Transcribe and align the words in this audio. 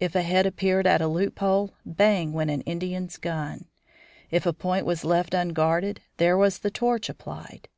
If 0.00 0.14
a 0.14 0.22
head 0.22 0.46
appeared 0.46 0.86
at 0.86 1.02
a 1.02 1.08
loophole, 1.08 1.74
bang 1.84 2.32
went 2.32 2.50
an 2.50 2.62
Indian's 2.62 3.18
gun. 3.18 3.66
If 4.30 4.46
a 4.46 4.54
point 4.54 4.86
was 4.86 5.04
left 5.04 5.34
unguarded, 5.34 6.00
there 6.16 6.38
was 6.38 6.60
the 6.60 6.70
torch 6.70 7.10
applied. 7.10 7.68